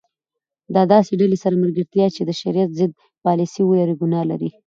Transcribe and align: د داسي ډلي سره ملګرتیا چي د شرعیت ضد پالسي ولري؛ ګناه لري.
د 0.73 0.75
داسي 0.91 1.13
ډلي 1.21 1.37
سره 1.43 1.61
ملګرتیا 1.63 2.05
چي 2.15 2.21
د 2.25 2.31
شرعیت 2.41 2.71
ضد 2.79 2.91
پالسي 3.23 3.61
ولري؛ 3.65 3.95
ګناه 4.01 4.25
لري. 4.31 4.49